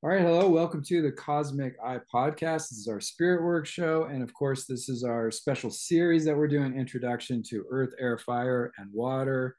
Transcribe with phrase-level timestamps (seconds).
[0.00, 2.68] All right, hello, welcome to the Cosmic Eye Podcast.
[2.68, 6.36] This is our Spirit Work show, and of course, this is our special series that
[6.36, 9.56] we're doing: Introduction to Earth, Air, Fire, and Water.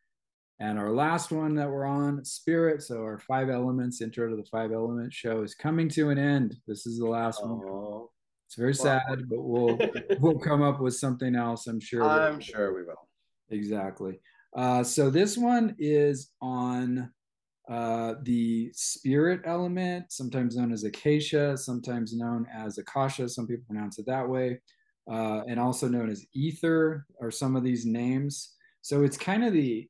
[0.61, 2.83] And our last one that we're on, Spirit.
[2.83, 6.55] So our five elements intro to the five elements show is coming to an end.
[6.65, 7.59] This is the last one.
[7.67, 8.09] Oh,
[8.47, 9.77] It's very sad, but we'll
[10.21, 11.67] we'll come up with something else.
[11.67, 12.05] I'm sure.
[12.05, 13.09] I'm sure we will.
[13.49, 14.21] Exactly.
[14.55, 17.11] Uh, so this one is on
[17.69, 23.29] uh, the spirit element, sometimes known as acacia, sometimes known as akasha.
[23.29, 24.59] Some people pronounce it that way,
[25.09, 28.55] uh, and also known as ether, are some of these names.
[28.81, 29.87] So it's kind of the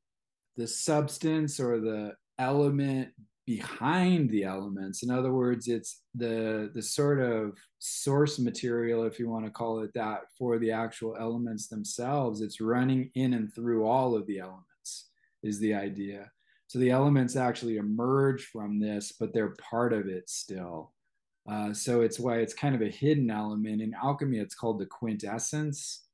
[0.56, 3.08] the substance or the element
[3.46, 5.02] behind the elements.
[5.02, 9.80] In other words, it's the the sort of source material, if you want to call
[9.80, 12.42] it that, for the actual elements themselves.
[12.42, 14.66] It's running in and through all of the elements.
[15.42, 16.30] Is the idea.
[16.70, 20.92] So the elements actually emerge from this, but they're part of it still.
[21.50, 23.82] Uh, so it's why it's kind of a hidden element.
[23.82, 26.04] In alchemy, it's called the quintessence,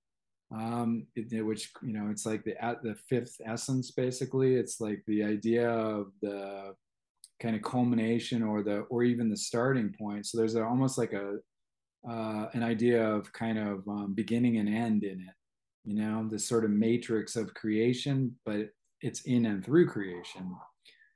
[0.50, 3.90] um, which you know it's like the the fifth essence.
[3.90, 6.74] Basically, it's like the idea of the
[7.38, 10.24] kind of culmination or the or even the starting point.
[10.24, 11.36] So there's a, almost like a
[12.08, 15.34] uh, an idea of kind of um, beginning and end in it.
[15.84, 18.70] You know, this sort of matrix of creation, but
[19.00, 20.54] it's in and through creation.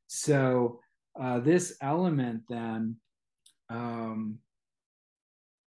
[0.07, 0.81] So
[1.21, 2.97] uh, this element then
[3.69, 4.39] um,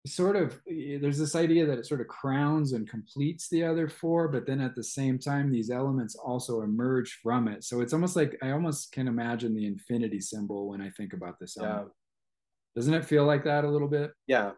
[0.07, 4.29] sort of there's this idea that it sort of crowns and completes the other four,
[4.29, 7.65] but then at the same time these elements also emerge from it.
[7.65, 11.39] So it's almost like I almost can imagine the infinity symbol when I think about
[11.39, 11.89] this element.
[11.89, 12.81] Yeah.
[12.81, 14.13] Doesn't it feel like that a little bit?
[14.27, 14.53] Yeah.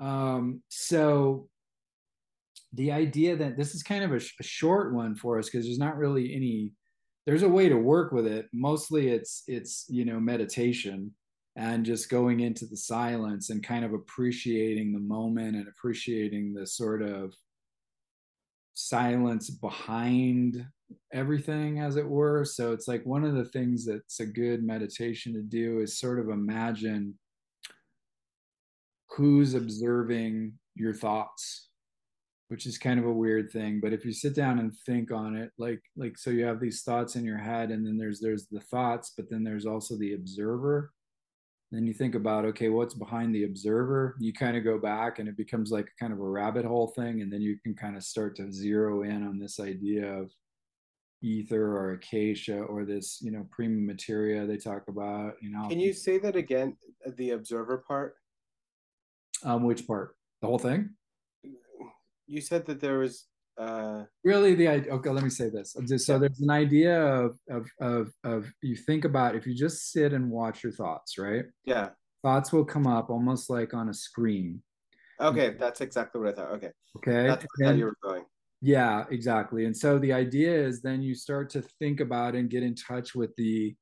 [0.00, 1.48] Um, so
[2.72, 5.64] the idea that this is kind of a, sh- a short one for us because
[5.64, 6.72] there's not really any
[7.26, 8.46] there's a way to work with it.
[8.52, 11.12] Mostly it's it's you know meditation
[11.56, 16.66] and just going into the silence and kind of appreciating the moment and appreciating the
[16.66, 17.34] sort of
[18.74, 20.64] silence behind
[21.12, 22.44] everything as it were.
[22.44, 26.20] So it's like one of the things that's a good meditation to do is sort
[26.20, 27.18] of imagine
[29.10, 31.67] who's observing your thoughts
[32.48, 35.36] which is kind of a weird thing but if you sit down and think on
[35.36, 38.46] it like like so you have these thoughts in your head and then there's there's
[38.46, 40.92] the thoughts but then there's also the observer.
[41.70, 44.16] Then you think about okay what's behind the observer?
[44.18, 47.20] You kind of go back and it becomes like kind of a rabbit hole thing
[47.20, 50.30] and then you can kind of start to zero in on this idea of
[51.20, 55.68] ether or acacia or this you know prima materia they talk about you know?
[55.68, 56.76] Can you say that again
[57.16, 58.14] the observer part?
[59.44, 60.16] Um which part?
[60.40, 60.90] The whole thing
[62.28, 63.26] you said that there was
[63.58, 64.04] uh...
[64.22, 65.76] really the idea okay let me say this.
[66.04, 70.12] So there's an idea of, of of of you think about if you just sit
[70.12, 71.46] and watch your thoughts right?
[71.64, 71.90] Yeah.
[72.22, 74.62] Thoughts will come up almost like on a screen.
[75.20, 76.70] Okay that's exactly what i thought okay.
[76.98, 78.24] Okay that's how you were going.
[78.60, 82.62] Yeah exactly and so the idea is then you start to think about and get
[82.62, 83.74] in touch with the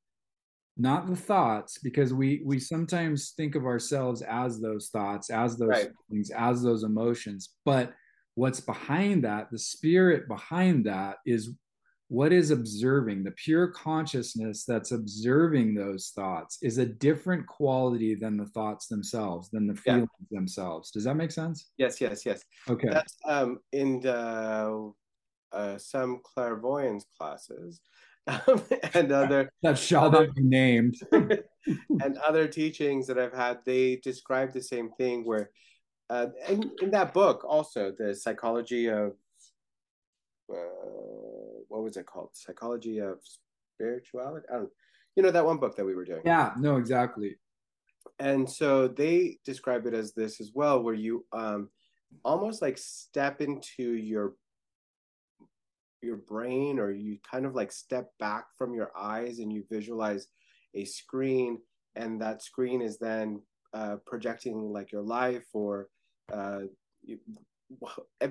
[0.78, 5.68] not the thoughts because we we sometimes think of ourselves as those thoughts as those
[5.68, 5.88] right.
[6.10, 7.94] things as those emotions but
[8.36, 11.50] what's behind that, the spirit behind that is
[12.08, 18.36] what is observing the pure consciousness that's observing those thoughts is a different quality than
[18.36, 20.38] the thoughts themselves than the feelings yeah.
[20.38, 20.92] themselves.
[20.92, 21.70] Does that make sense?
[21.78, 22.44] Yes yes yes.
[22.68, 22.90] Okay.
[22.90, 24.92] That's um in the,
[25.52, 27.80] uh, some clairvoyance classes
[28.28, 28.62] um,
[28.94, 30.94] and other that shall not be named.
[31.12, 35.50] and other teachings that i've had they describe the same thing where
[36.10, 39.12] uh, in, in that book also the psychology of
[40.52, 42.30] uh, what was it called?
[42.32, 43.18] Psychology of
[43.74, 44.46] spirituality?
[44.52, 44.70] I don't
[45.16, 46.22] you know that one book that we were doing.
[46.24, 47.36] Yeah no exactly.
[48.18, 51.70] And so they describe it as this as well where you um
[52.24, 54.34] almost like step into your
[56.02, 60.28] your brain or you kind of like step back from your eyes and you visualize
[60.74, 61.58] a screen
[61.96, 63.40] and that screen is then
[63.74, 65.88] uh, projecting like your life or
[66.32, 66.60] uh,
[67.02, 67.18] you,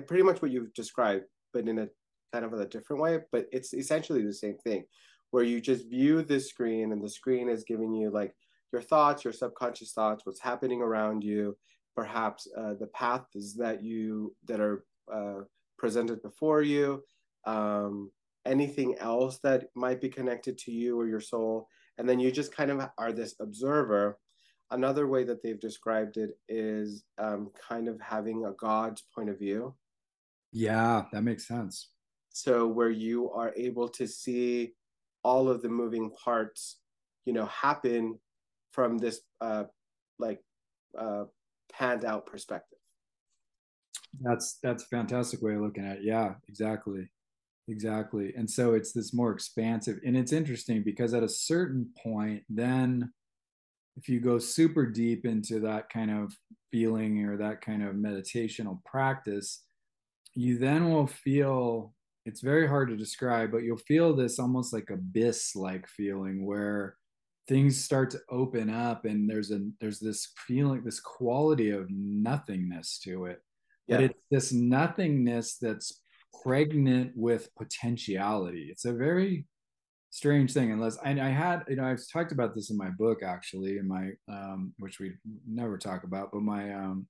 [0.06, 1.88] pretty much what you've described, but in a
[2.32, 3.20] kind of a different way.
[3.32, 4.84] But it's essentially the same thing,
[5.30, 8.34] where you just view the screen, and the screen is giving you like
[8.72, 11.56] your thoughts, your subconscious thoughts, what's happening around you,
[11.94, 15.40] perhaps uh, the paths that you that are uh,
[15.78, 17.02] presented before you,
[17.46, 18.10] um,
[18.44, 22.54] anything else that might be connected to you or your soul, and then you just
[22.54, 24.18] kind of are this observer
[24.70, 29.38] another way that they've described it is um, kind of having a God's point of
[29.38, 29.74] view.
[30.52, 31.90] Yeah, that makes sense.
[32.30, 34.72] So where you are able to see
[35.22, 36.78] all of the moving parts,
[37.24, 38.18] you know, happen
[38.72, 39.64] from this uh,
[40.18, 40.40] like
[40.98, 41.24] uh
[41.72, 42.78] panned out perspective
[44.20, 47.08] that's that's a fantastic way of looking at it yeah exactly
[47.68, 52.42] exactly and so it's this more expansive and it's interesting because at a certain point
[52.48, 53.12] then
[53.96, 56.32] if you go super deep into that kind of
[56.70, 59.62] feeling or that kind of meditational practice
[60.34, 61.94] you then will feel
[62.26, 66.96] it's very hard to describe but you'll feel this almost like abyss like feeling where
[67.48, 72.98] things start to open up and there's a there's this feeling this quality of nothingness
[72.98, 73.40] to it
[73.86, 73.96] yeah.
[73.96, 76.02] but it's this nothingness that's
[76.42, 79.46] pregnant with potentiality it's a very
[80.16, 83.22] strange thing unless I, I, had you know i've talked about this in my book
[83.22, 85.12] actually in my um which we
[85.46, 87.06] never talk about but my um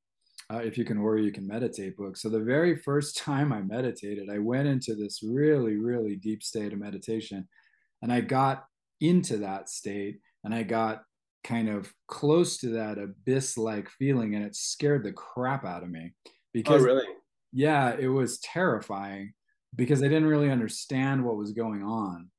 [0.53, 2.17] uh, if you can worry you can meditate book.
[2.17, 6.73] So the very first time i meditated i went into this really really deep state
[6.73, 7.47] of meditation
[8.03, 8.65] and i got
[9.01, 11.03] into that state and i got
[11.45, 15.91] kind of close to that abyss like feeling and it scared the crap out of
[15.91, 16.13] me
[16.53, 17.07] because oh, really?
[17.53, 19.33] Yeah it was terrifying
[19.77, 22.31] because i didn't really understand what was going on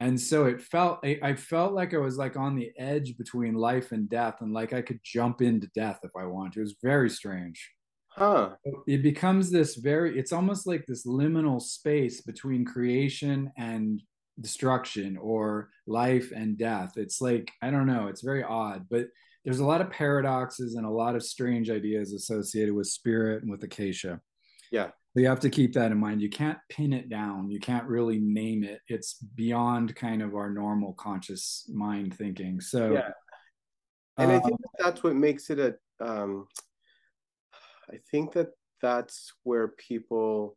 [0.00, 3.92] and so it felt I, felt like i was like on the edge between life
[3.92, 6.60] and death and like i could jump into death if i wanted to.
[6.60, 7.70] It was very strange.
[8.10, 8.56] Huh.
[8.86, 14.02] It becomes this very it's almost like this liminal space between creation and
[14.40, 16.92] destruction or life and death.
[16.96, 19.06] It's like i don't know it's very odd but
[19.44, 23.50] there's a lot of paradoxes and a lot of strange ideas associated with spirit and
[23.50, 24.20] with acacia.
[24.70, 26.20] Yeah you have to keep that in mind.
[26.20, 27.50] You can't pin it down.
[27.50, 28.80] You can't really name it.
[28.88, 32.60] It's beyond kind of our normal conscious mind thinking.
[32.60, 33.10] So, yeah.
[34.16, 35.74] And uh, I think that that's what makes it a.
[36.00, 36.46] Um,
[37.90, 38.48] I think that
[38.82, 40.56] that's where people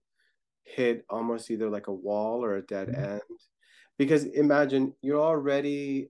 [0.63, 3.03] hit almost either like a wall or a dead mm-hmm.
[3.03, 3.21] end.
[3.97, 6.09] Because imagine you're already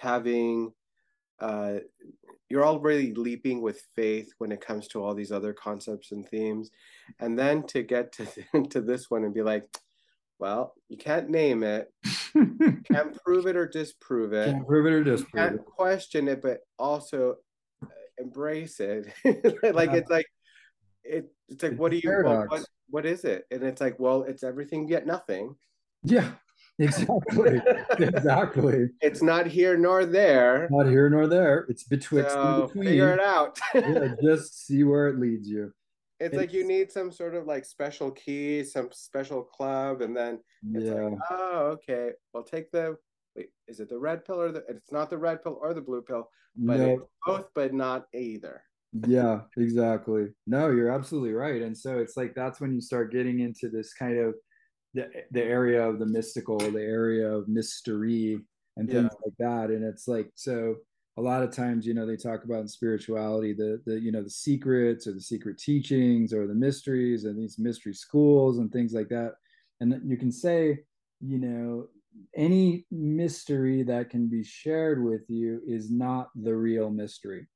[0.00, 0.72] having
[1.42, 1.80] uh,
[2.48, 6.70] you're already leaping with faith when it comes to all these other concepts and themes.
[7.18, 8.26] And then to get to
[8.70, 9.64] to this one and be like
[10.38, 11.92] well you can't name it.
[12.90, 14.50] Can't prove it or disprove it.
[14.50, 15.64] Can't prove it or disprove can't it.
[15.64, 17.36] question it but also
[17.82, 19.12] uh, embrace it.
[19.74, 19.96] Like yeah.
[19.96, 20.26] it's like
[21.04, 23.44] it, it's like it's what do you well, what, what is it?
[23.50, 25.54] And it's like well it's everything yet nothing.
[26.02, 26.32] Yeah
[26.78, 27.60] exactly.
[27.98, 28.88] Exactly.
[29.00, 30.68] It's not here nor there.
[30.70, 31.66] Not here nor there.
[31.68, 32.84] It's betwixt so between.
[32.84, 33.58] figure it out.
[33.74, 35.72] Yeah, just see where it leads you.
[36.20, 40.16] It's, it's, like you need some sort of like special key some special club and
[40.16, 40.38] then
[40.72, 40.94] it's yeah.
[40.94, 42.10] like oh okay.
[42.32, 42.96] Well take the
[43.34, 45.80] wait is it the red pill or the it's not the red pill or the
[45.80, 46.90] blue pill but no.
[46.90, 48.62] it's both but not either.
[49.06, 50.28] Yeah exactly.
[50.46, 51.62] No you're absolutely right.
[51.62, 54.34] And so it's like that's when you start getting into this kind of
[54.94, 58.38] the, the area of the mystical, the area of mystery
[58.76, 59.18] and things yeah.
[59.24, 59.74] like that.
[59.74, 60.76] And it's like, so
[61.18, 64.22] a lot of times, you know, they talk about in spirituality, the, the, you know,
[64.22, 68.92] the secrets or the secret teachings or the mysteries and these mystery schools and things
[68.92, 69.34] like that.
[69.80, 70.80] And you can say,
[71.20, 71.88] you know,
[72.36, 77.46] any mystery that can be shared with you is not the real mystery.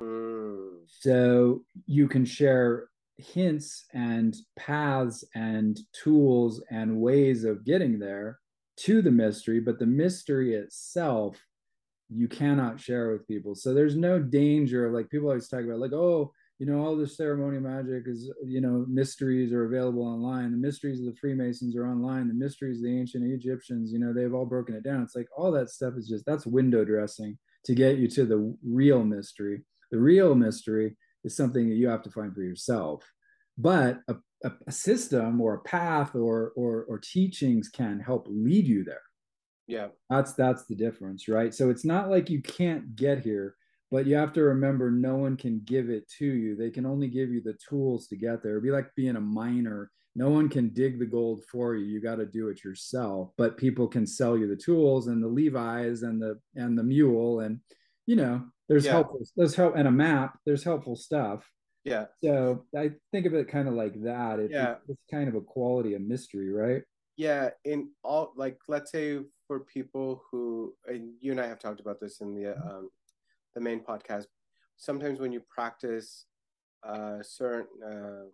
[0.00, 0.78] Mm.
[0.86, 8.38] So you can share hints and paths and tools and ways of getting there
[8.76, 11.40] to the mystery, but the mystery itself
[12.10, 13.54] you cannot share with people.
[13.54, 17.16] So there's no danger like people always talk about like, oh, you know, all this
[17.16, 20.52] ceremonial magic is, you know, mysteries are available online.
[20.52, 22.28] The mysteries of the Freemasons are online.
[22.28, 25.02] The mysteries of the ancient Egyptians, you know, they've all broken it down.
[25.02, 28.56] It's like all that stuff is just that's window dressing to get you to the
[28.64, 29.64] real mystery.
[29.90, 33.02] The real mystery is something that you have to find for yourself.
[33.56, 38.66] But a, a, a system or a path or, or or teachings can help lead
[38.66, 39.02] you there.
[39.66, 39.88] Yeah.
[40.10, 41.54] That's that's the difference, right?
[41.54, 43.56] So it's not like you can't get here,
[43.90, 46.56] but you have to remember no one can give it to you.
[46.56, 48.52] They can only give you the tools to get there.
[48.52, 49.90] It'd be like being a miner.
[50.16, 51.86] No one can dig the gold for you.
[51.86, 53.30] You got to do it yourself.
[53.36, 57.40] But people can sell you the tools and the Levi's and the and the mule
[57.40, 57.60] and
[58.06, 58.92] you know there's yeah.
[58.92, 61.48] helpful there's help and a map there's helpful stuff
[61.84, 64.76] yeah so i think of it kind of like that it, yeah.
[64.88, 66.82] it's kind of a quality of mystery right
[67.16, 71.80] yeah in all like let's say for people who and you and i have talked
[71.80, 72.68] about this in the mm-hmm.
[72.68, 72.90] um
[73.54, 74.26] the main podcast
[74.76, 76.26] sometimes when you practice
[76.86, 78.24] uh certain uh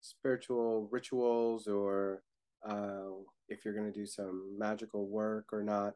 [0.00, 2.22] spiritual rituals or
[2.68, 3.10] uh
[3.48, 5.94] if you're going to do some magical work or not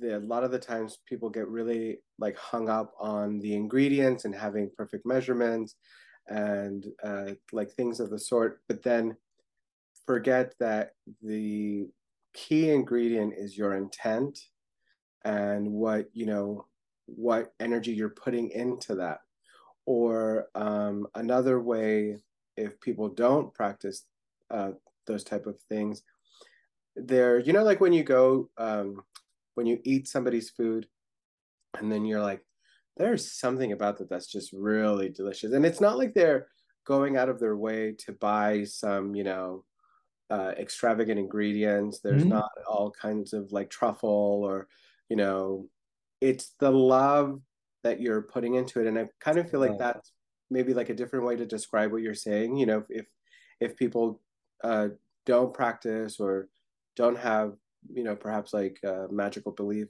[0.00, 4.24] the, a lot of the times people get really like hung up on the ingredients
[4.24, 5.76] and having perfect measurements
[6.28, 9.16] and uh, like things of the sort but then
[10.06, 10.90] forget that
[11.22, 11.88] the
[12.34, 14.38] key ingredient is your intent
[15.24, 16.66] and what you know
[17.06, 19.20] what energy you're putting into that.
[19.86, 22.16] Or um, another way,
[22.56, 24.04] if people don't practice
[24.50, 24.72] uh,
[25.06, 26.02] those type of things,
[26.96, 29.02] there, you know, like when you go, um,
[29.56, 30.86] when you eat somebody's food,
[31.76, 32.42] and then you're like,
[32.96, 36.46] there's something about that that's just really delicious, and it's not like they're
[36.86, 39.64] going out of their way to buy some, you know,
[40.30, 42.00] uh, extravagant ingredients.
[42.00, 42.30] There's mm-hmm.
[42.30, 44.68] not all kinds of like truffle or,
[45.08, 45.68] you know,
[46.20, 47.40] it's the love
[47.82, 48.86] that you're putting into it.
[48.86, 50.12] And I kind of feel like that's
[50.50, 52.56] maybe like a different way to describe what you're saying.
[52.56, 53.06] You know, if
[53.60, 54.20] if people
[54.64, 54.88] uh,
[55.24, 56.48] don't practice or
[56.94, 57.54] don't have,
[57.92, 59.88] you know, perhaps like a magical belief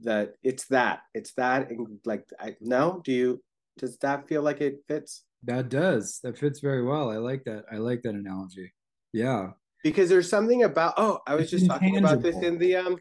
[0.00, 3.42] that it's that, it's that, and like, I no, do you?
[3.78, 5.24] Does that feel like it fits?
[5.44, 6.20] That does.
[6.22, 7.10] That fits very well.
[7.10, 7.64] I like that.
[7.70, 8.72] I like that analogy.
[9.12, 9.50] Yeah.
[9.82, 11.88] Because there's something about oh, I was it's just intangible.
[11.88, 12.98] talking about this in the um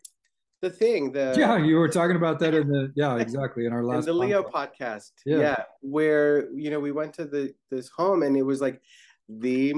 [0.61, 3.65] the thing, the Yeah, you were talking about that in the yeah, exactly.
[3.65, 5.11] In our last in the Leo podcast.
[5.25, 5.37] Yeah.
[5.37, 5.63] yeah.
[5.81, 8.81] Where, you know, we went to the this home and it was like
[9.27, 9.73] the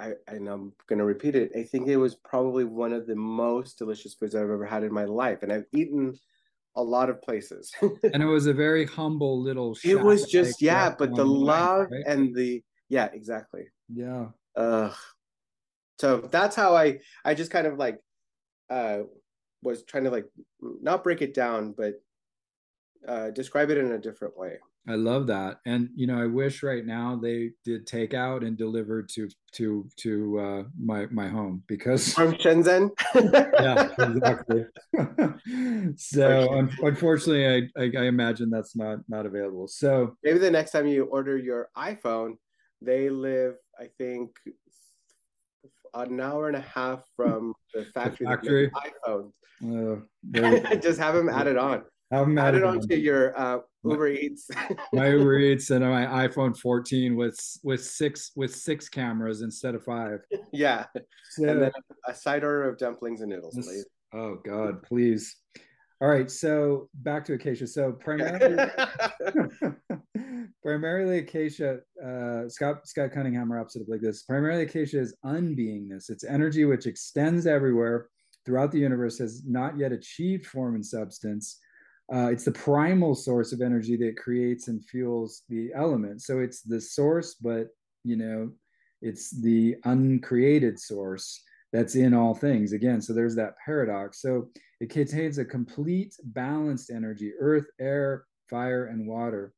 [0.00, 1.52] I, and I'm gonna repeat it.
[1.56, 4.92] I think it was probably one of the most delicious foods I've ever had in
[4.92, 5.42] my life.
[5.42, 6.14] And I've eaten
[6.76, 7.72] a lot of places.
[7.82, 12.04] and it was a very humble little It was just yeah, but the love right?
[12.06, 13.64] and the yeah, exactly.
[13.88, 14.28] Yeah.
[14.56, 14.92] Uh
[16.00, 17.98] so that's how I I just kind of like
[18.68, 19.02] uh
[19.62, 20.26] was trying to like
[20.60, 21.94] not break it down, but
[23.06, 24.58] uh describe it in a different way.
[24.86, 25.60] I love that.
[25.64, 30.38] And you know, I wish right now they did takeout and delivered to to to
[30.38, 32.90] uh my my home because from Shenzhen.
[33.14, 34.66] yeah, exactly.
[35.96, 39.68] so un- unfortunately I, I I imagine that's not not available.
[39.68, 42.34] So maybe the next time you order your iPhone,
[42.82, 44.36] they live, I think,
[45.94, 48.70] an hour and a half from the factory, the factory.
[49.06, 49.32] iPhones.
[49.62, 51.84] Uh, Just have them added on.
[52.20, 54.50] Them added, added on to your uh, Uber Eats.
[54.92, 59.84] my Uber Eats and my iPhone 14 with with six with six cameras instead of
[59.84, 60.20] five.
[60.52, 60.86] Yeah,
[61.30, 61.72] so, and then
[62.06, 63.86] a side order of dumplings and noodles, this, please.
[64.12, 65.36] Oh God, please.
[66.00, 67.66] All right, so back to acacia.
[67.66, 68.70] So primarily,
[70.62, 71.78] primarily acacia.
[72.04, 76.10] Uh, Scott Scott Cunningham wraps it up like this: primarily acacia is unbeingness.
[76.10, 78.08] It's energy which extends everywhere
[78.44, 81.58] throughout the universe, has not yet achieved form and substance.
[82.12, 86.26] Uh, it's the primal source of energy that creates and fuels the elements.
[86.26, 87.68] So it's the source, but
[88.04, 88.50] you know,
[89.00, 91.42] it's the uncreated source
[91.72, 92.72] that's in all things.
[92.72, 94.20] Again so there's that paradox.
[94.20, 99.54] So it contains a complete balanced energy earth air fire and water.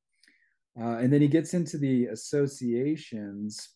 [0.80, 3.75] Uh, and then he gets into the associations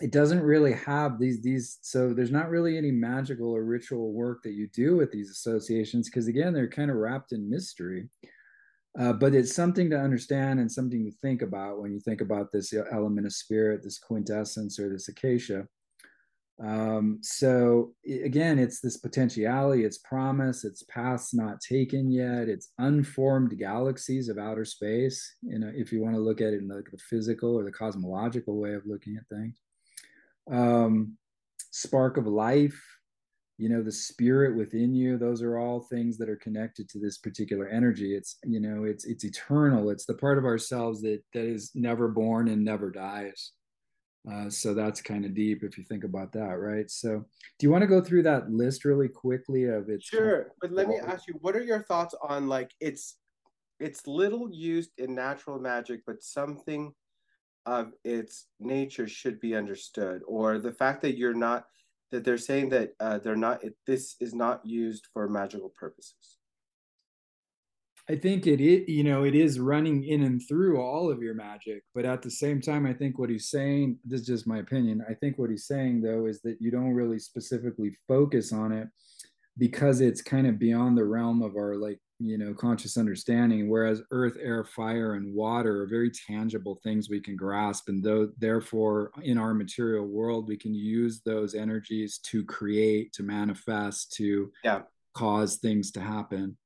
[0.00, 4.42] it doesn't really have these these so there's not really any magical or ritual work
[4.42, 8.08] that you do with these associations because again they're kind of wrapped in mystery
[8.98, 12.50] uh, but it's something to understand and something to think about when you think about
[12.50, 15.66] this element of spirit this quintessence or this acacia
[16.62, 23.58] um, so again, it's this potentiality, it's promise, it's paths not taken yet, it's unformed
[23.58, 25.36] galaxies of outer space.
[25.42, 27.72] You know, if you want to look at it in the, the physical or the
[27.72, 29.63] cosmological way of looking at things.
[30.50, 31.16] Um,
[31.70, 32.80] spark of life,
[33.58, 35.16] you know, the spirit within you.
[35.16, 38.14] Those are all things that are connected to this particular energy.
[38.14, 39.90] It's you know, it's it's eternal.
[39.90, 43.52] It's the part of ourselves that that is never born and never dies.
[44.30, 46.90] Uh, so that's kind of deep if you think about that, right?
[46.90, 47.24] So,
[47.58, 50.02] do you want to go through that list really quickly of it?
[50.02, 53.16] Sure, but let me ask you, what are your thoughts on like it's
[53.80, 56.94] it's little used in natural magic, but something
[57.66, 61.64] of its nature should be understood, or the fact that you're not
[62.10, 66.38] that they're saying that uh, they're not it, this is not used for magical purposes.
[68.08, 71.32] I think it, it, you know, it is running in and through all of your
[71.32, 71.82] magic.
[71.94, 75.02] But at the same time, I think what he's saying, this is just my opinion.
[75.08, 78.88] I think what he's saying though is that you don't really specifically focus on it
[79.56, 83.68] because it's kind of beyond the realm of our like, you know, conscious understanding.
[83.68, 87.88] Whereas earth, air, fire, and water are very tangible things we can grasp.
[87.88, 93.22] And though therefore in our material world, we can use those energies to create, to
[93.22, 94.82] manifest, to yeah.
[95.14, 96.56] cause things to happen.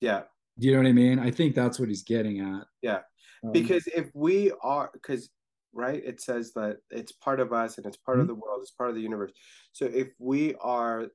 [0.00, 0.22] Yeah
[0.58, 1.18] do you know what I mean?
[1.18, 2.66] I think that's what he's getting at.
[2.82, 3.00] Yeah.
[3.44, 5.30] Um, because if we are, because,
[5.72, 8.22] right, it says that it's part of us and it's part mm-hmm.
[8.22, 9.32] of the world, it's part of the universe.
[9.72, 11.08] So if we are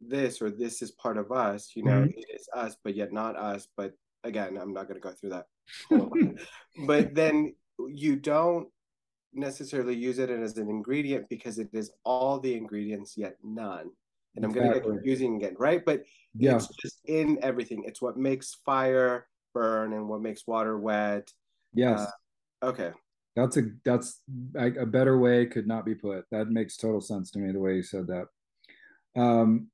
[0.00, 2.18] this or this is part of us, you know, mm-hmm.
[2.18, 3.68] it is us, but yet not us.
[3.76, 3.92] But
[4.24, 5.46] again, I'm not going to go through that.
[6.86, 7.54] but then
[7.88, 8.68] you don't
[9.32, 13.90] necessarily use it as an ingredient because it is all the ingredients yet none
[14.36, 15.84] and I'm going to get confusing again, right?
[15.84, 16.02] But
[16.34, 16.56] yeah.
[16.56, 17.84] it's just in everything.
[17.86, 21.32] It's what makes fire burn and what makes water wet.
[21.74, 22.00] Yes.
[22.62, 22.90] Uh, okay.
[23.36, 24.20] That's a that's
[24.56, 26.24] a, a better way could not be put.
[26.30, 28.26] That makes total sense to me the way you said that.
[29.20, 29.68] Um,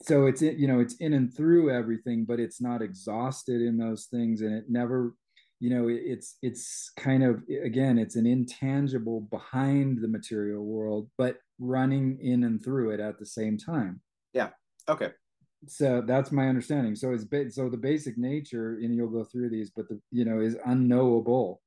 [0.00, 4.06] so it's you know it's in and through everything, but it's not exhausted in those
[4.06, 5.14] things, and it never
[5.60, 11.38] you know it's it's kind of again it's an intangible behind the material world but
[11.58, 14.00] running in and through it at the same time.
[14.32, 14.50] Yeah.
[14.88, 15.10] Okay.
[15.66, 16.94] So that's my understanding.
[16.94, 20.40] So it's so the basic nature and you'll go through these but the you know
[20.40, 21.60] is unknowable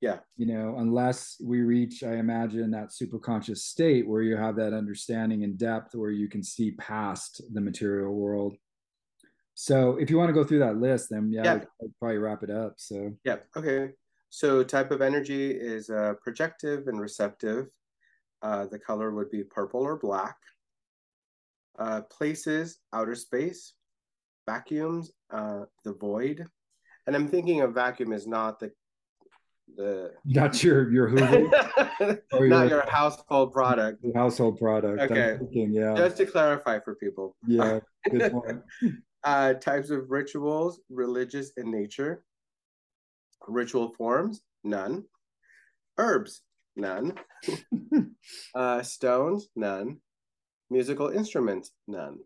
[0.00, 4.56] yeah you know unless we reach i imagine that super conscious state where you have
[4.56, 8.56] that understanding and depth where you can see past the material world
[9.54, 11.54] so if you want to go through that list, then yeah, yeah.
[11.82, 12.74] I'd probably wrap it up.
[12.76, 13.90] So yeah, okay.
[14.30, 17.68] So type of energy is uh, projective and receptive.
[18.42, 20.36] Uh, the color would be purple or black.
[21.78, 23.74] Uh, places, outer space.
[24.46, 26.44] Vacuums, uh, the void.
[27.06, 28.72] And I'm thinking of vacuum is not the
[29.76, 31.50] the not your your Hoover,
[32.32, 34.04] or not your, your household product.
[34.14, 35.00] Household product.
[35.00, 35.36] Okay.
[35.38, 35.94] Thinking, yeah.
[35.96, 37.36] Just to clarify for people.
[37.46, 37.80] Yeah.
[39.24, 42.22] Uh, types of rituals, religious in nature.
[43.48, 45.04] Ritual forms, none.
[45.96, 46.42] Herbs,
[46.76, 47.14] none.
[48.54, 49.96] uh, stones, none.
[50.68, 52.18] Musical instruments, none.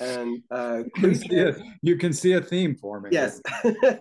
[0.00, 3.12] And uh, creatures, you can see a theme forming.
[3.12, 3.40] Yes.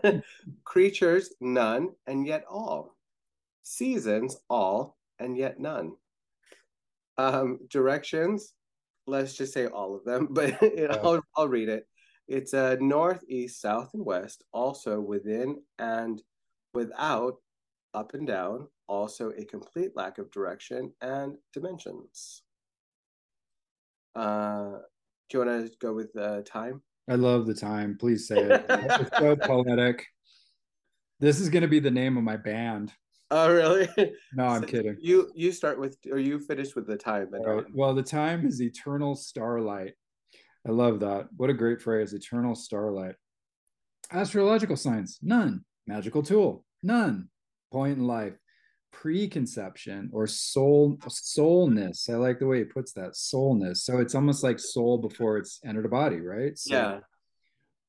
[0.63, 2.95] creatures, none, and yet all.
[3.61, 5.93] Seasons, all, and yet none.
[7.17, 8.53] Um, directions,
[9.05, 11.87] let's just say all of them, but you know, I'll, I'll read it.
[12.27, 16.21] It's a north, east, south, and west, also within and
[16.73, 17.35] without,
[17.93, 22.41] up and down, also a complete lack of direction and dimensions.
[24.15, 24.77] Uh,
[25.29, 26.81] do you want to go with uh, time?
[27.09, 27.97] I love the time.
[27.99, 28.65] Please say it.
[28.69, 30.05] it's so poetic.
[31.19, 32.93] This is going to be the name of my band.
[33.31, 33.89] Oh, really?
[34.33, 34.97] No, I'm so kidding.
[35.01, 37.29] You you start with, or you finish with the time.
[37.31, 37.65] Right.
[37.73, 39.93] Well, the time is eternal starlight.
[40.67, 41.27] I love that.
[41.35, 43.15] What a great phrase, eternal starlight.
[44.11, 45.65] Astrological signs, none.
[45.87, 47.29] Magical tool, none.
[47.71, 48.33] Point in life,
[48.93, 52.07] preconception or soul soulness.
[52.09, 53.83] I like the way he puts that soulness.
[53.83, 56.57] So it's almost like soul before it's entered a body, right?
[56.57, 56.99] So, yeah.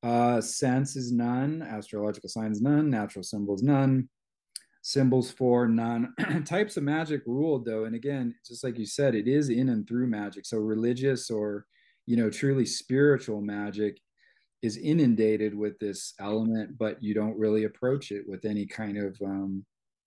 [0.02, 1.62] Uh, sense is none.
[1.62, 2.90] Astrological signs none.
[2.90, 4.08] Natural symbols none.
[4.82, 6.12] Symbols for none.
[6.44, 9.88] Types of magic ruled though, and again, just like you said, it is in and
[9.88, 10.44] through magic.
[10.44, 11.64] So religious or
[12.06, 13.98] you know truly spiritual magic
[14.62, 19.16] is inundated with this element but you don't really approach it with any kind of
[19.22, 19.64] um,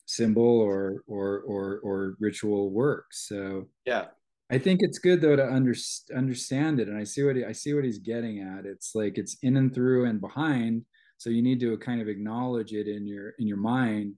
[0.07, 4.05] symbol or or or or ritual work so yeah
[4.49, 5.75] i think it's good though to under,
[6.15, 9.17] understand it and i see what he, i see what he's getting at it's like
[9.17, 10.83] it's in and through and behind
[11.17, 14.15] so you need to kind of acknowledge it in your in your mind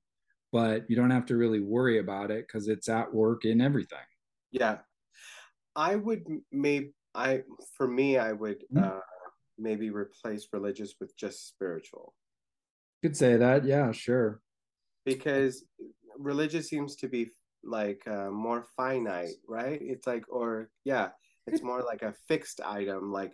[0.51, 3.97] but you don't have to really worry about it because it's at work in everything
[4.51, 4.77] yeah
[5.75, 7.41] i would maybe I
[7.75, 8.83] for me, I would mm-hmm.
[8.83, 9.01] uh,
[9.57, 12.13] maybe replace religious with just spiritual.
[13.01, 14.41] Could say that, yeah, sure.
[15.17, 15.63] Because
[16.17, 17.29] religious seems to be
[17.63, 19.79] like uh, more finite, right?
[19.81, 21.09] It's like, or yeah,
[21.47, 23.33] it's more like a fixed item, like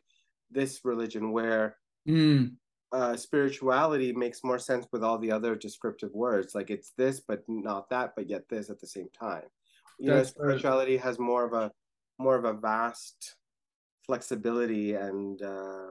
[0.49, 2.51] this religion, where mm.
[2.91, 6.55] uh, spirituality makes more sense with all the other descriptive words.
[6.55, 9.43] Like it's this, but not that, but yet this at the same time.
[9.99, 11.71] You That's know, spirituality has more of a
[12.17, 13.35] more of a vast
[14.05, 15.87] flexibility and uh,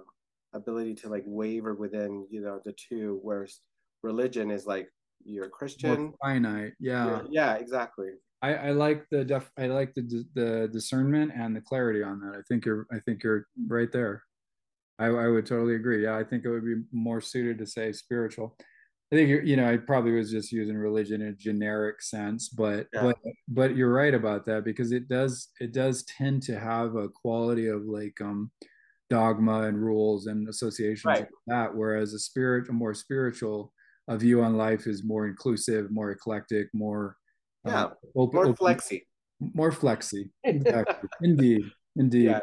[0.53, 3.61] ability to like waver within you know the two whereas
[4.03, 4.88] religion is like
[5.24, 7.20] you're christian More finite yeah.
[7.31, 8.11] Yeah exactly.
[8.42, 12.37] I, I like the def i like the the discernment and the clarity on that.
[12.38, 14.22] I think you're i think you're right there.
[14.98, 16.03] I, I would totally agree.
[16.05, 18.57] Yeah i think it would be more suited to say spiritual.
[19.12, 22.88] I think you know I probably was just using religion in a generic sense, but
[22.92, 23.03] yeah.
[23.03, 23.16] but
[23.48, 27.68] but you're right about that because it does it does tend to have a quality
[27.68, 28.50] of like um
[29.11, 31.20] dogma and rules and associations right.
[31.20, 33.73] like that, whereas a spirit a more spiritual
[34.08, 37.16] a view on life is more inclusive, more eclectic, more
[37.66, 39.06] uh, yeah, uh, open, more open, flexy,
[39.54, 40.30] more flexy.
[40.44, 41.08] Exactly.
[41.22, 41.62] indeed,
[41.96, 42.24] indeed.
[42.24, 42.40] Yeah.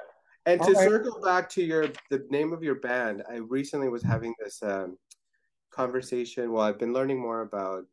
[0.48, 4.34] And to circle back to your the name of your band, I recently was having
[4.40, 4.98] this um,
[5.70, 6.52] conversation.
[6.52, 7.86] Well, I've been learning more about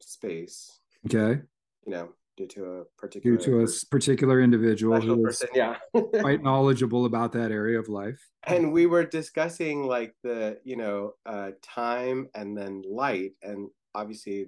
[0.00, 0.80] space.
[1.06, 1.40] Okay.
[1.86, 5.76] You know, due to a particular due to a particular individual who person, yeah,
[6.20, 8.18] quite knowledgeable about that area of life.
[8.46, 14.46] And we were discussing like the you know uh, time and then light, and obviously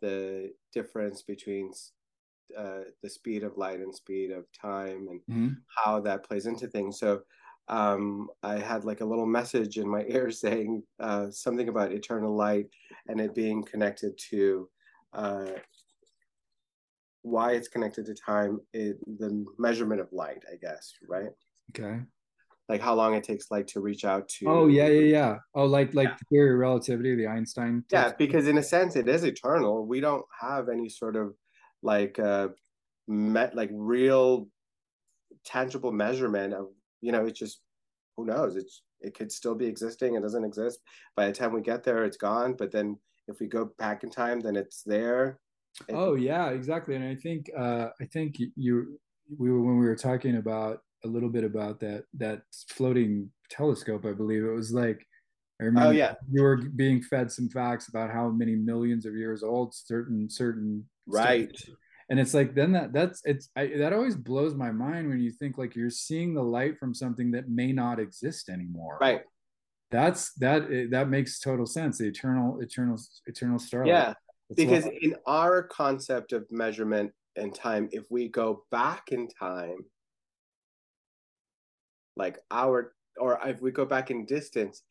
[0.00, 1.72] the difference between
[2.56, 5.54] uh, the speed of light and speed of time, and mm-hmm.
[5.76, 6.98] how that plays into things.
[6.98, 7.22] So
[7.68, 12.34] um, I had like a little message in my ear saying uh, something about eternal
[12.34, 12.66] light
[13.08, 14.68] and it being connected to
[15.12, 15.46] uh,
[17.28, 21.30] why it's connected to time, it, the measurement of light, I guess, right?
[21.70, 22.00] Okay.
[22.68, 24.46] Like how long it takes light to reach out to.
[24.48, 25.36] Oh yeah, yeah, yeah.
[25.54, 26.16] Oh, like like yeah.
[26.18, 27.82] the theory of relativity, the Einstein.
[27.90, 29.86] Yeah, because in a sense, it is eternal.
[29.86, 31.34] We don't have any sort of
[31.82, 32.48] like uh,
[33.06, 34.48] met like real
[35.44, 36.66] tangible measurement of
[37.00, 37.60] you know it's just
[38.16, 40.80] who knows it's it could still be existing it doesn't exist
[41.16, 44.10] by the time we get there it's gone but then if we go back in
[44.10, 45.38] time then it's there
[45.90, 48.98] oh yeah exactly and i think uh i think you
[49.36, 54.04] we were when we were talking about a little bit about that that floating telescope
[54.04, 55.06] i believe it was like
[55.60, 56.14] I remember oh, yeah.
[56.30, 60.88] you were being fed some facts about how many millions of years old certain certain
[61.06, 61.50] right.
[62.08, 65.32] and it's like then that that's it's I, that always blows my mind when you
[65.32, 68.98] think like you're seeing the light from something that may not exist anymore.
[69.00, 69.22] Right.
[69.90, 74.12] That's that that makes total sense the eternal eternal eternal star yeah
[74.54, 79.78] because in our concept of measurement and time if we go back in time
[82.16, 84.82] like our or if we go back in distance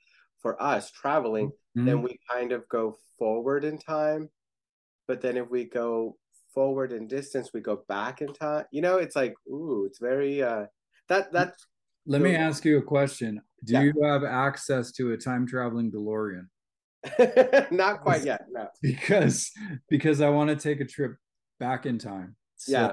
[0.42, 1.86] for us traveling mm-hmm.
[1.86, 4.30] then we kind of go forward in time
[5.08, 6.16] but then if we go
[6.58, 8.66] forward in distance, we go back in time.
[8.72, 10.66] You know, it's like, ooh, it's very uh
[11.08, 11.68] that that's
[12.08, 13.42] let me ask you a question.
[13.64, 13.82] Do yeah.
[13.82, 16.48] you have access to a time traveling DeLorean?
[17.72, 18.68] Not quite yet, no.
[18.82, 19.52] Because
[19.90, 21.16] because I want to take a trip
[21.60, 22.36] back in time.
[22.58, 22.92] So, yeah.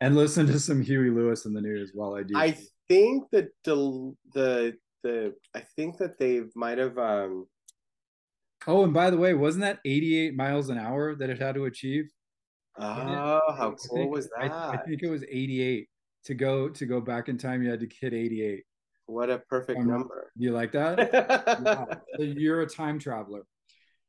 [0.00, 2.34] And listen to some Huey Lewis and the News while I do.
[2.36, 2.56] I
[2.88, 7.46] think that the the the I think that they might have um
[8.66, 11.64] Oh, and by the way, wasn't that 88 miles an hour that it had to
[11.64, 12.08] achieve?
[12.78, 14.52] Oh, how cool think, was that?
[14.52, 15.88] I, I, think it was 88
[16.24, 17.62] to go to go back in time.
[17.62, 18.64] You had to hit 88.
[19.12, 20.32] What a perfect um, number.
[20.36, 22.02] You like that?
[22.18, 23.42] You're a time traveler.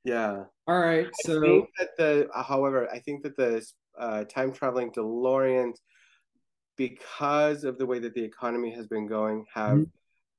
[0.03, 0.45] Yeah.
[0.67, 1.07] All right.
[1.21, 3.65] So I think that the, however, I think that the
[3.97, 5.75] uh, time traveling DeLoreans,
[6.75, 9.83] because of the way that the economy has been going, have mm-hmm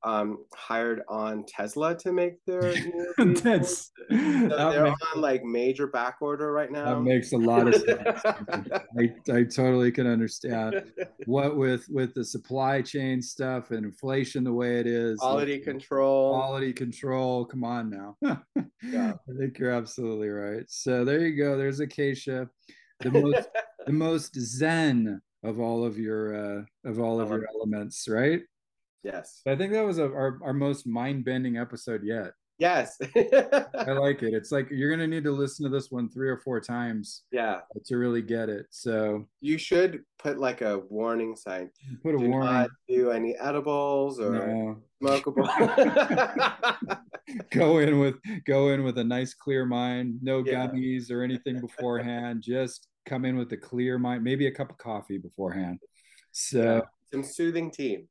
[0.04, 2.74] um, hired on Tesla to make their
[3.18, 6.96] That's, so they're makes, on like major back order right now.
[6.96, 8.20] That makes a lot of sense.
[8.98, 10.92] I, I totally can understand
[11.24, 15.18] what with with the supply chain stuff and inflation the way it is.
[15.18, 16.34] Quality like, control.
[16.34, 17.46] Quality control.
[17.46, 18.16] Come on now.
[18.82, 19.12] yeah.
[19.12, 20.64] I think you're absolutely right.
[20.68, 21.56] So there you go.
[21.56, 22.48] There's Acacia.
[23.00, 23.48] The most
[23.86, 28.42] the most zen of all of your uh of all of your elements, right?
[29.04, 29.42] Yes.
[29.46, 32.32] I think that was a, our, our most mind bending episode yet.
[32.58, 32.96] Yes.
[33.16, 34.32] I like it.
[34.32, 37.22] It's like you're going to need to listen to this one three or four times.
[37.32, 37.60] Yeah.
[37.86, 38.66] To really get it.
[38.70, 41.70] So you should put like a warning sign.
[42.02, 42.52] Put a do warning.
[42.52, 44.82] Not do any edibles or no.
[47.50, 50.20] go in with go in with a nice clear mind.
[50.22, 50.66] No yeah.
[50.66, 52.42] gummies or anything beforehand.
[52.42, 54.22] Just come in with a clear mind.
[54.22, 55.80] Maybe a cup of coffee beforehand.
[56.30, 58.06] So some soothing tea.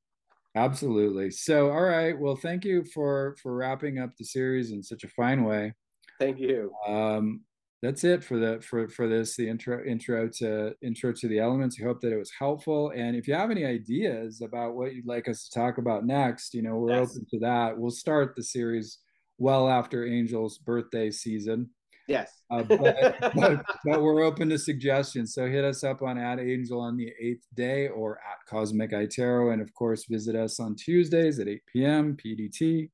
[0.56, 1.32] Absolutely.
[1.32, 2.18] So, all right.
[2.18, 5.74] Well, thank you for for wrapping up the series in such a fine way.
[6.20, 6.72] Thank you.
[6.88, 7.42] Um,
[7.82, 11.78] that's it for the for for this the intro intro to intro to the elements.
[11.80, 12.92] I hope that it was helpful.
[12.96, 16.54] And if you have any ideas about what you'd like us to talk about next,
[16.54, 17.10] you know, we're yes.
[17.10, 17.78] open to that.
[17.78, 19.00] We'll start the series
[19.38, 21.72] well after Angel's birthday season.
[22.08, 22.42] Yes.
[22.50, 25.34] uh, but, but, but, we're open to suggestions.
[25.34, 29.54] So hit us up on at Angel on the eighth day or at Cosmic Itero.
[29.54, 32.18] And of course, visit us on Tuesdays at 8 p.m.
[32.18, 32.90] PDT,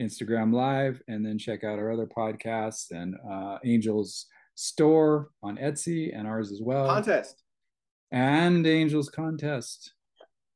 [0.00, 6.16] Instagram Live, and then check out our other podcasts and uh, Angel's store on Etsy
[6.16, 6.86] and ours as well.
[6.86, 7.42] Contest.
[8.12, 9.94] And Angel's contest.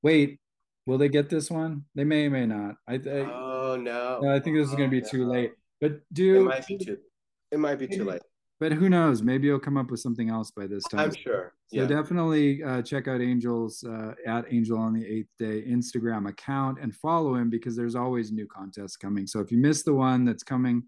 [0.02, 0.40] Wait,
[0.86, 1.84] will they get this one?
[1.94, 2.74] They may, may not.
[2.86, 4.28] I, I oh no.
[4.28, 5.52] I think this is going to be oh, too late.
[5.80, 6.98] But do it might be too
[7.54, 8.20] it might be too late.
[8.60, 9.22] But who knows?
[9.22, 11.00] Maybe you'll come up with something else by this time.
[11.00, 11.54] I'm sure.
[11.66, 11.86] So yeah.
[11.86, 16.94] definitely uh, check out Angel's uh, at Angel on the Eighth Day Instagram account and
[16.94, 19.26] follow him because there's always new contests coming.
[19.26, 20.84] So if you miss the one that's coming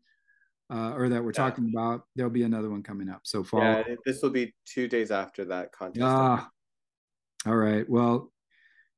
[0.73, 1.49] uh, or that we're yeah.
[1.49, 3.21] talking about, there'll be another one coming up.
[3.25, 3.65] So follow.
[3.65, 6.05] Yeah, this will be two days after that contest.
[6.05, 6.49] Ah,
[7.47, 7.89] all right.
[7.89, 8.33] Well,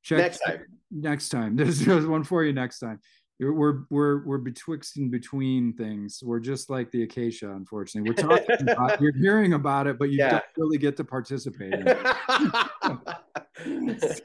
[0.03, 0.59] check next time.
[0.91, 1.55] Next time.
[1.57, 2.99] There's, there's one for you next time
[3.39, 6.21] we're we're we're betwixt and between things.
[6.23, 8.11] We're just like the acacia, unfortunately.
[8.11, 10.31] We're talking about you're hearing about it, but you yeah.
[10.31, 11.73] don't really get to participate.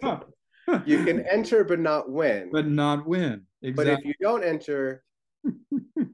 [0.00, 0.24] so,
[0.84, 2.50] you can enter but not win.
[2.52, 3.42] But not win.
[3.62, 3.72] Exactly.
[3.72, 5.04] But if you don't enter,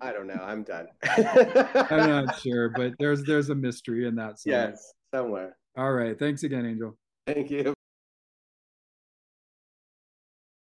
[0.00, 0.40] I don't know.
[0.42, 0.88] I'm done.
[1.02, 4.40] I'm not sure, but there's there's a mystery in that.
[4.40, 4.68] Somewhere.
[4.70, 5.56] Yes, somewhere.
[5.76, 6.18] All right.
[6.18, 6.96] Thanks again, Angel.
[7.26, 7.74] Thank you.